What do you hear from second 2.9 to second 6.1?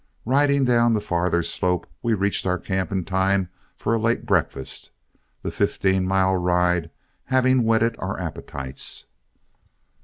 in time for a late breakfast, the fifteen